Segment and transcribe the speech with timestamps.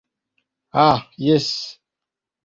[0.77, 0.85] Ha,
[1.25, 1.51] jes.